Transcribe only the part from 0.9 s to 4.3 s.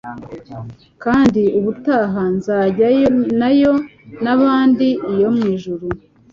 Kandi ubutaha nzajyanayo n